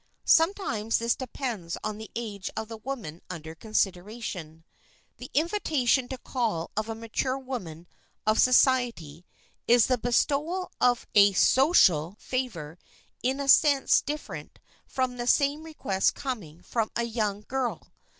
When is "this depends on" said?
0.97-1.99